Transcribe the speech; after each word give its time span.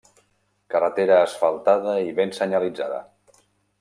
Carretera 0.75 1.19
asfaltada 1.25 1.95
i 2.07 2.11
ben 2.21 2.33
senyalitzada. 2.39 2.99